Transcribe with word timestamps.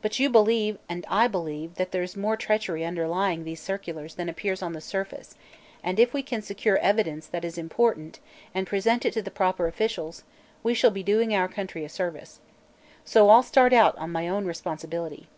But 0.00 0.18
you 0.18 0.30
believe, 0.30 0.78
and 0.88 1.04
I 1.10 1.28
believe, 1.28 1.74
that 1.74 1.92
there's 1.92 2.16
more 2.16 2.34
treachery 2.34 2.82
underlying 2.82 3.44
these 3.44 3.60
circulars 3.60 4.14
than 4.14 4.26
appears 4.30 4.62
on 4.62 4.72
the 4.72 4.80
surface, 4.80 5.34
and 5.84 6.00
if 6.00 6.14
we 6.14 6.22
can 6.22 6.40
secure 6.40 6.78
evidence 6.78 7.26
that 7.26 7.44
is 7.44 7.58
important, 7.58 8.20
and 8.54 8.66
present 8.66 9.04
it 9.04 9.12
to 9.12 9.20
the 9.20 9.30
proper 9.30 9.66
officials, 9.66 10.24
we 10.62 10.72
shall 10.72 10.90
be 10.90 11.02
doing 11.02 11.34
our 11.34 11.46
country 11.46 11.84
a 11.84 11.90
service. 11.90 12.40
So 13.04 13.28
I'll 13.28 13.42
start 13.42 13.74
out 13.74 13.94
on 13.98 14.10
my 14.10 14.28
own 14.30 14.46
responsibility." 14.46 15.28